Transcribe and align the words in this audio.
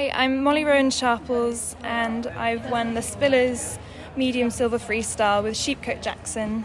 Hi, 0.00 0.10
I'm 0.14 0.42
Molly 0.42 0.64
Rowan 0.64 0.88
Sharples, 0.88 1.76
and 1.82 2.26
I've 2.28 2.70
won 2.70 2.94
the 2.94 3.02
Spillers 3.02 3.78
Medium 4.16 4.48
Silver 4.48 4.78
Freestyle 4.78 5.42
with 5.42 5.52
Sheepcote 5.52 6.00
Jackson. 6.00 6.64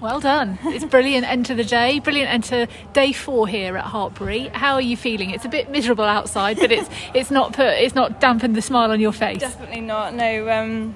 Well 0.00 0.20
done. 0.20 0.60
It's 0.62 0.84
brilliant 0.84 1.26
end 1.26 1.46
to 1.46 1.56
the 1.56 1.64
day. 1.64 1.98
Brilliant 1.98 2.30
end 2.30 2.44
to 2.44 2.68
day 2.92 3.10
four 3.10 3.48
here 3.48 3.76
at 3.76 3.84
Hartpury. 3.86 4.46
How 4.52 4.74
are 4.74 4.80
you 4.80 4.96
feeling? 4.96 5.30
It's 5.30 5.44
a 5.44 5.48
bit 5.48 5.72
miserable 5.72 6.04
outside, 6.04 6.56
but 6.60 6.70
it's 6.70 6.88
it's 7.14 7.32
not 7.32 7.52
put 7.52 7.66
it's 7.66 7.96
not 7.96 8.20
dampened 8.20 8.54
the 8.54 8.62
smile 8.62 8.92
on 8.92 9.00
your 9.00 9.10
face. 9.10 9.40
Definitely 9.40 9.80
not. 9.80 10.14
No, 10.14 10.48
um, 10.48 10.94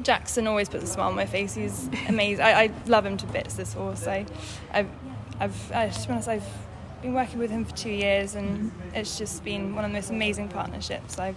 Jackson 0.00 0.46
always 0.46 0.70
puts 0.70 0.84
a 0.84 0.86
smile 0.86 1.08
on 1.08 1.14
my 1.14 1.26
face. 1.26 1.52
He's 1.52 1.90
amazing. 2.08 2.42
I, 2.42 2.52
I 2.52 2.70
love 2.86 3.04
him 3.04 3.18
to 3.18 3.26
bits. 3.26 3.52
This 3.52 3.74
horse. 3.74 4.06
I, 4.06 4.24
I've, 4.72 4.88
I've, 5.38 5.72
I, 5.72 5.88
to 5.88 6.22
say 6.22 6.36
I've 6.36 6.48
been 7.02 7.14
working 7.14 7.40
with 7.40 7.50
him 7.50 7.64
for 7.64 7.76
two 7.76 7.90
years, 7.90 8.36
and 8.36 8.70
it's 8.94 9.18
just 9.18 9.44
been 9.44 9.74
one 9.74 9.84
of 9.84 9.90
the 9.90 9.94
most 9.94 10.10
amazing 10.10 10.48
partnerships. 10.48 11.18
I've 11.18 11.36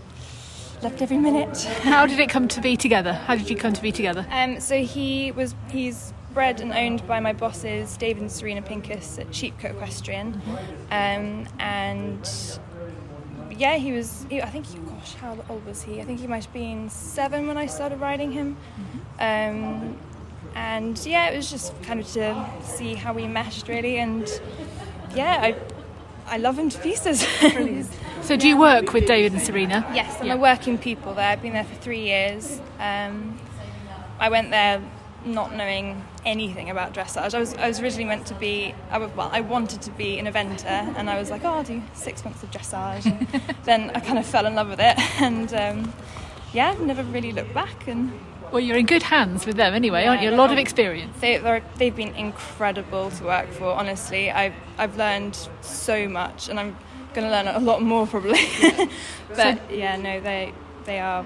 loved 0.84 1.02
every 1.02 1.18
minute. 1.18 1.60
How 1.82 2.06
did 2.06 2.20
it 2.20 2.30
come 2.30 2.48
to 2.50 2.62
be 2.62 2.78
together? 2.78 3.14
How 3.14 3.36
did 3.36 3.50
you 3.50 3.56
come 3.56 3.74
to 3.74 3.82
be 3.82 3.92
together? 3.92 4.26
Um, 4.30 4.60
so 4.60 4.84
he 4.84 5.32
was 5.32 5.56
he's 5.70 6.14
bred 6.34 6.62
and 6.62 6.72
owned 6.72 7.06
by 7.08 7.20
my 7.20 7.34
bosses 7.34 7.98
David 7.98 8.22
and 8.22 8.32
Serena 8.32 8.62
Pincus 8.62 9.18
at 9.18 9.28
Sheepcote 9.30 9.72
Equestrian, 9.72 10.40
um, 10.92 11.48
and 11.60 12.60
yeah, 13.58 13.78
he 13.78 13.92
was. 13.92 14.28
He, 14.30 14.42
I 14.42 14.50
think, 14.50 14.68
he, 14.68 14.78
gosh, 14.80 15.16
how 15.16 15.38
old 15.50 15.66
was 15.66 15.82
he? 15.82 16.00
I 16.00 16.04
think 16.04 16.20
he 16.20 16.28
might 16.28 16.46
have 16.46 16.54
been 16.54 16.90
seven 16.90 17.48
when 17.48 17.58
I 17.58 17.66
started 17.66 18.00
riding 18.00 18.32
him. 18.32 18.58
Um, 19.18 19.98
and 20.54 21.04
yeah, 21.06 21.30
it 21.30 21.36
was 21.36 21.50
just 21.50 21.80
kind 21.84 22.00
of 22.00 22.08
to 22.14 22.46
see 22.62 22.94
how 22.94 23.14
we 23.14 23.28
meshed 23.28 23.68
really, 23.68 23.98
and 23.98 24.30
yeah, 25.16 25.40
I 25.42 25.56
I 26.28 26.38
love 26.38 26.58
him 26.58 26.70
to 26.70 26.80
pieces. 26.80 27.26
So 28.26 28.36
do 28.36 28.48
you 28.48 28.58
work 28.58 28.92
with 28.92 29.06
David 29.06 29.34
and 29.34 29.42
Serena? 29.42 29.86
Yes, 29.94 30.18
I'm 30.20 30.26
Yeah. 30.26 30.34
a 30.34 30.38
working 30.38 30.80
pupil 30.80 31.14
there. 31.14 31.30
I've 31.30 31.44
been 31.44 31.54
there 31.54 31.64
for 31.64 31.76
three 31.76 32.02
years. 32.02 32.60
Um, 32.80 33.38
I 34.20 34.30
went 34.30 34.50
there 34.50 34.82
not 35.26 35.54
knowing 35.56 36.04
anything 36.26 36.72
about 36.72 36.92
dressage. 36.92 37.36
I 37.36 37.40
was, 37.40 37.54
I 37.54 37.68
was 37.68 37.80
originally 37.80 38.06
meant 38.06 38.26
to 38.28 38.34
be, 38.34 38.74
I 38.90 38.98
was, 38.98 39.12
well, 39.16 39.30
I 39.32 39.42
wanted 39.42 39.84
to 39.84 39.92
be 39.92 40.18
an 40.18 40.26
eventer, 40.26 40.66
and 40.98 41.08
I 41.08 41.20
was 41.20 41.30
like, 41.30 41.44
oh, 41.46 41.50
I'll 41.54 41.64
do 41.64 41.84
six 41.94 42.26
months 42.26 42.42
of 42.42 42.50
dressage. 42.50 43.06
And 43.06 43.56
then 43.66 43.92
I 43.94 44.00
kind 44.00 44.18
of 44.18 44.26
fell 44.26 44.48
in 44.48 44.56
love 44.56 44.70
with 44.70 44.80
it, 44.80 44.98
and 45.22 45.54
um, 45.54 45.94
yeah, 46.52 46.70
I've 46.72 46.82
never 46.82 47.04
really 47.04 47.32
looked 47.32 47.54
back. 47.54 47.88
And 47.88 48.12
Well, 48.52 48.62
you're 48.62 48.78
in 48.78 48.86
good 48.86 49.04
hands 49.04 49.46
with 49.46 49.58
them 49.58 49.74
anyway, 49.74 50.06
aren't 50.06 50.22
you? 50.22 50.30
A 50.30 50.36
lot 50.36 50.52
of 50.52 50.58
experience. 50.58 51.20
they, 51.20 51.62
they've 51.78 51.96
been 51.96 52.16
incredible 52.16 53.12
to 53.12 53.24
work 53.24 53.50
for. 53.52 53.66
Honestly, 53.66 54.32
I've 54.32 54.54
I've 54.78 54.98
learned 54.98 55.38
so 55.62 56.08
much, 56.08 56.50
and 56.50 56.60
I'm 56.60 56.78
going 57.14 57.28
to 57.28 57.32
learn 57.32 57.48
a 57.48 57.60
lot 57.60 57.82
more 57.82 58.06
probably. 58.06 58.40
but 59.36 59.72
yeah, 59.72 59.96
no, 59.98 60.20
they 60.20 60.54
they 60.86 61.00
are 61.00 61.26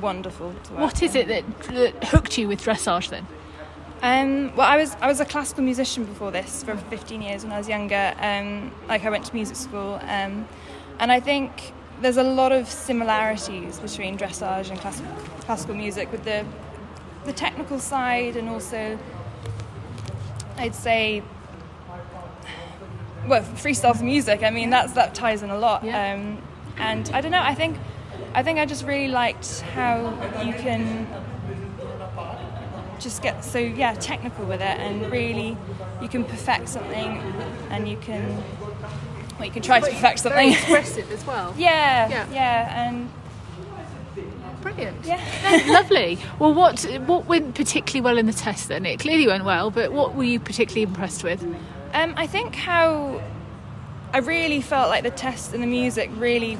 wonderful 0.00 0.54
to 0.64 0.72
work. 0.72 0.80
What 0.80 1.02
is 1.02 1.14
it 1.14 1.28
that, 1.28 1.44
that 1.68 2.04
hooked 2.04 2.38
you 2.38 2.48
with 2.48 2.62
dressage 2.62 3.08
then? 3.10 3.26
Um, 4.02 4.54
well, 4.56 4.66
I 4.66 4.76
was 4.76 4.96
I 5.00 5.06
was 5.06 5.20
a 5.20 5.24
classical 5.24 5.62
musician 5.62 6.04
before 6.04 6.32
this 6.32 6.64
for 6.64 6.76
15 6.76 7.22
years 7.22 7.44
when 7.44 7.52
I 7.52 7.58
was 7.58 7.68
younger. 7.68 8.14
Um, 8.18 8.72
like 8.88 9.04
I 9.04 9.10
went 9.10 9.24
to 9.26 9.34
music 9.34 9.56
school, 9.56 10.00
um, 10.02 10.48
and 10.98 11.12
I 11.12 11.20
think 11.20 11.72
there's 12.02 12.16
a 12.16 12.22
lot 12.22 12.52
of 12.52 12.68
similarities 12.68 13.78
between 13.78 14.18
dressage 14.18 14.70
and 14.70 14.78
classical 14.80 15.10
classical 15.40 15.74
music 15.74 16.10
with 16.10 16.24
the 16.24 16.44
the 17.24 17.32
technical 17.32 17.78
side 17.78 18.36
and 18.36 18.48
also 18.48 18.98
I'd 20.58 20.74
say 20.74 21.22
well 23.28 23.42
freestyle 23.42 24.00
music. 24.02 24.42
I 24.42 24.50
mean 24.50 24.70
that's 24.70 24.92
that 24.94 25.14
ties 25.14 25.42
in 25.42 25.50
a 25.50 25.58
lot. 25.58 25.84
Yeah. 25.84 26.14
Um, 26.14 26.42
and 26.76 27.08
I 27.12 27.20
don't 27.20 27.30
know. 27.30 27.42
I 27.42 27.54
think 27.54 27.76
I 28.34 28.42
think 28.42 28.58
I 28.58 28.66
just 28.66 28.84
really 28.84 29.08
liked 29.08 29.60
how 29.60 30.10
you 30.44 30.52
can 30.54 31.06
just 32.98 33.22
get 33.22 33.44
so 33.44 33.58
yeah 33.58 33.94
technical 33.94 34.44
with 34.44 34.60
it 34.60 34.78
and 34.78 35.10
really 35.10 35.56
you 36.00 36.08
can 36.08 36.24
perfect 36.24 36.68
something 36.68 37.18
and 37.70 37.88
you 37.88 37.96
can 37.96 38.42
well 39.38 39.46
you 39.46 39.52
can 39.52 39.62
try 39.62 39.80
to 39.80 39.86
perfect 39.90 40.20
something 40.20 40.38
Very 40.38 40.52
expressive 40.52 41.10
as 41.12 41.24
well. 41.26 41.54
yeah, 41.58 42.08
Yeah. 42.08 42.26
yeah 42.32 42.86
and 42.88 43.10
Brilliant. 44.60 45.04
yeah 45.04 45.64
Lovely. 45.72 46.18
Well, 46.38 46.54
what 46.54 46.82
what 47.06 47.26
went 47.26 47.54
particularly 47.56 48.00
well 48.00 48.16
in 48.18 48.26
the 48.26 48.32
test 48.32 48.68
then? 48.68 48.86
It 48.86 49.00
clearly 49.00 49.26
went 49.26 49.44
well, 49.44 49.70
but 49.70 49.92
what 49.92 50.14
were 50.14 50.22
you 50.24 50.38
particularly 50.38 50.82
impressed 50.82 51.24
with? 51.24 51.42
um, 51.94 52.14
I 52.16 52.26
think 52.26 52.54
how 52.54 53.20
I 54.14 54.18
really 54.18 54.60
felt 54.60 54.88
like 54.88 55.02
the 55.02 55.10
test 55.10 55.52
and 55.52 55.62
the 55.62 55.66
music 55.66 56.10
really 56.16 56.58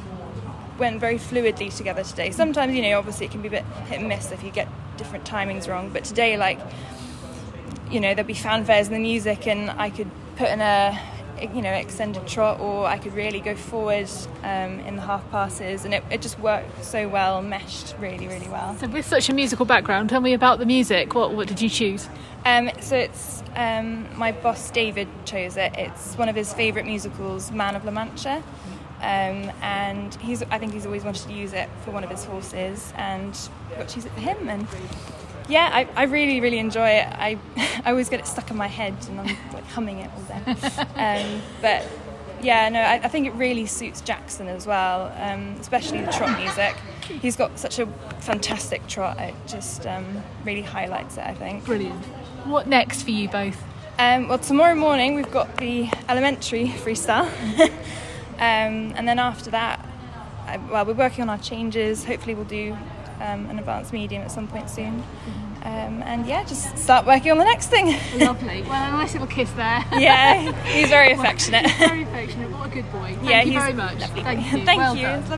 went 0.78 1.00
very 1.00 1.16
fluidly 1.18 1.74
together 1.74 2.02
today 2.02 2.30
sometimes 2.32 2.74
you 2.74 2.82
know 2.82 2.98
obviously 2.98 3.26
it 3.26 3.30
can 3.32 3.40
be 3.42 3.48
a 3.48 3.50
bit 3.50 3.64
hit 3.86 4.00
and 4.00 4.08
miss 4.08 4.32
if 4.32 4.42
you 4.42 4.50
get 4.50 4.66
different 4.96 5.24
timings 5.24 5.68
wrong 5.68 5.90
but 5.92 6.02
today 6.02 6.36
like 6.36 6.58
you 7.90 8.00
know 8.00 8.14
there'd 8.14 8.26
be 8.26 8.34
fanfares 8.34 8.86
in 8.86 8.92
the 8.94 8.98
music 8.98 9.46
and 9.46 9.70
I 9.70 9.90
could 9.90 10.10
put 10.36 10.48
in 10.48 10.60
a 10.60 10.98
you 11.42 11.62
know 11.62 11.72
extended 11.72 12.26
trot 12.26 12.60
or 12.60 12.86
I 12.86 12.98
could 12.98 13.14
really 13.14 13.40
go 13.40 13.54
forward 13.54 14.08
um, 14.42 14.80
in 14.80 14.96
the 14.96 15.02
half 15.02 15.28
passes. 15.30 15.84
And 15.84 15.94
it, 15.94 16.04
it 16.10 16.22
just 16.22 16.38
worked 16.38 16.84
so 16.84 17.08
well 17.08 17.42
meshed 17.42 17.94
really 17.98 18.28
really 18.28 18.48
well. 18.48 18.76
So, 18.78 18.88
with 18.88 19.06
such 19.06 19.28
a 19.28 19.34
musical 19.34 19.66
background, 19.66 20.10
tell 20.10 20.20
me 20.20 20.32
about 20.34 20.58
the 20.58 20.66
music. 20.66 21.14
What 21.14 21.34
what 21.34 21.48
did 21.48 21.60
you 21.60 21.68
choose? 21.68 22.08
um, 22.44 22.70
so 22.80 22.96
it's 22.96 23.42
um, 23.54 24.06
my 24.16 24.32
boss 24.32 24.70
David 24.70 25.08
chose 25.24 25.56
it. 25.56 25.72
It's 25.76 26.16
one 26.16 26.28
of 26.28 26.36
his 26.36 26.52
favourite 26.52 26.86
musicals 26.86 27.50
Man 27.50 27.76
of 27.76 27.84
La 27.84 27.92
Mancha. 27.92 28.42
Um, 29.02 29.50
and 29.62 30.14
he's 30.16 30.44
I 30.44 30.58
think 30.58 30.72
he's 30.72 30.86
always 30.86 31.02
wanted 31.02 31.26
to 31.26 31.32
use 31.32 31.52
it 31.52 31.68
for 31.84 31.90
one 31.90 32.04
of 32.04 32.10
his 32.10 32.24
horses 32.24 32.92
and 32.96 33.36
got 33.76 33.88
to 33.88 33.96
use 33.96 34.06
it 34.06 34.12
for 34.12 34.20
him. 34.20 34.48
And 34.48 34.66
yeah 35.48 35.70
I, 35.72 35.88
I 35.96 36.04
really 36.04 36.40
really 36.40 36.58
enjoy 36.58 36.88
it 36.88 37.06
I, 37.06 37.38
I 37.84 37.90
always 37.90 38.08
get 38.08 38.20
it 38.20 38.26
stuck 38.26 38.50
in 38.50 38.56
my 38.56 38.66
head 38.68 38.94
and 39.08 39.20
I'm 39.20 39.36
like 39.52 39.66
humming 39.68 39.98
it 39.98 40.10
all 40.14 40.22
day 40.22 40.56
um, 40.96 41.42
but 41.60 41.86
yeah 42.42 42.68
no 42.68 42.80
I, 42.80 42.94
I 42.94 43.08
think 43.08 43.26
it 43.26 43.34
really 43.34 43.66
suits 43.66 44.00
Jackson 44.00 44.48
as 44.48 44.66
well 44.66 45.12
um, 45.20 45.56
especially 45.60 46.00
the 46.02 46.12
trot 46.12 46.38
music 46.38 46.74
he's 47.20 47.36
got 47.36 47.58
such 47.58 47.78
a 47.78 47.86
fantastic 48.20 48.86
trot 48.86 49.18
it 49.20 49.34
just 49.46 49.86
um, 49.86 50.22
really 50.44 50.62
highlights 50.62 51.16
it 51.16 51.24
I 51.24 51.34
think 51.34 51.64
Brilliant. 51.64 52.04
What 52.44 52.66
next 52.66 53.02
for 53.04 53.10
you 53.10 53.28
both? 53.28 53.62
um, 53.98 54.26
well, 54.26 54.38
tomorrow 54.38 54.74
morning 54.74 55.14
we've 55.14 55.30
got 55.30 55.56
the 55.58 55.88
elementary 56.08 56.66
freestyle, 56.66 57.28
um, 58.38 58.94
and 58.96 59.06
then 59.06 59.18
after 59.20 59.50
that, 59.50 59.84
well, 60.70 60.84
we're 60.84 60.94
working 60.94 61.22
on 61.22 61.30
our 61.30 61.38
changes. 61.38 62.04
Hopefully, 62.04 62.34
we'll 62.34 62.44
do 62.46 62.76
um, 63.22 63.48
an 63.50 63.58
advanced 63.58 63.92
medium 63.92 64.22
at 64.22 64.30
some 64.30 64.48
point 64.48 64.68
soon, 64.68 65.02
um, 65.64 66.02
and 66.04 66.26
yeah, 66.26 66.44
just 66.44 66.76
start 66.76 67.06
working 67.06 67.30
on 67.30 67.38
the 67.38 67.44
next 67.44 67.68
thing. 67.68 67.86
Lovely. 68.18 68.62
Well, 68.62 68.88
a 68.88 68.92
nice 68.92 69.12
little 69.12 69.28
kiss 69.28 69.50
there. 69.52 69.84
yeah, 69.98 70.52
he's 70.64 70.88
very 70.88 71.12
affectionate. 71.18 71.70
Very 71.78 72.02
affectionate. 72.02 72.50
What 72.50 72.66
a 72.66 72.70
good 72.70 72.90
boy. 72.92 73.14
Thank 73.14 73.30
yeah, 73.30 73.42
you 73.42 73.52
he's 73.52 73.60
very 73.60 73.72
much. 73.72 73.98
lovely. 74.00 74.22
Thank 74.22 74.52
you. 74.52 74.64
Thank 74.64 74.78
Well 74.78 74.96
you. 74.96 75.36